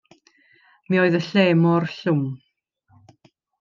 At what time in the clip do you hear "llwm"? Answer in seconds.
1.99-2.27